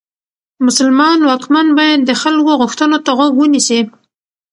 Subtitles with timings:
[0.65, 3.81] مسلمان واکمن باید د خلکو غوښتنو ته غوږ ونیسي.